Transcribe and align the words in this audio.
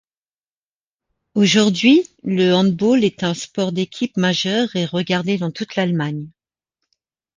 Aujourd'hui, 1.35 2.09
le 2.23 2.55
handball 2.55 3.03
est 3.03 3.21
un 3.23 3.35
sport 3.35 3.71
d'équipe 3.71 4.17
majeur 4.17 4.75
et 4.75 4.87
regardé 4.87 5.37
dans 5.37 5.51
toute 5.51 5.75
l'Allemagne. 5.75 6.27